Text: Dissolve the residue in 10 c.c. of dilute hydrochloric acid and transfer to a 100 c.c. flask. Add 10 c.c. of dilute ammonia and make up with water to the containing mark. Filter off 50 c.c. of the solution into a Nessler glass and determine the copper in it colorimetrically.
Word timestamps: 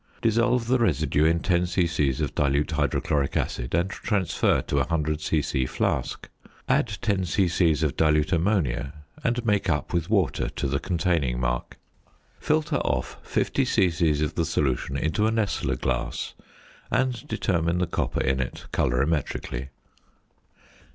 Dissolve 0.23 0.65
the 0.65 0.79
residue 0.79 1.25
in 1.25 1.41
10 1.41 1.67
c.c. 1.67 2.09
of 2.23 2.33
dilute 2.33 2.71
hydrochloric 2.71 3.37
acid 3.37 3.75
and 3.75 3.91
transfer 3.91 4.59
to 4.63 4.77
a 4.77 4.87
100 4.87 5.21
c.c. 5.21 5.67
flask. 5.67 6.27
Add 6.67 6.87
10 7.03 7.25
c.c. 7.25 7.71
of 7.83 7.95
dilute 7.95 8.31
ammonia 8.33 8.93
and 9.23 9.45
make 9.45 9.69
up 9.69 9.93
with 9.93 10.09
water 10.09 10.49
to 10.49 10.65
the 10.67 10.79
containing 10.79 11.39
mark. 11.39 11.77
Filter 12.39 12.77
off 12.77 13.19
50 13.21 13.63
c.c. 13.63 14.23
of 14.23 14.33
the 14.33 14.43
solution 14.45 14.97
into 14.97 15.27
a 15.27 15.31
Nessler 15.31 15.79
glass 15.79 16.33
and 16.89 17.27
determine 17.27 17.77
the 17.77 17.85
copper 17.85 18.21
in 18.23 18.39
it 18.39 18.65
colorimetrically. 18.73 19.67